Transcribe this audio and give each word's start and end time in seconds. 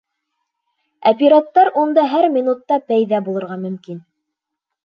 Ә 1.09 1.11
пираттар 1.19 1.69
унда 1.83 2.07
һәр 2.15 2.27
минутта 2.39 2.81
пәйҙә 2.89 3.23
булырға 3.29 3.63
мөмкин. 3.67 4.05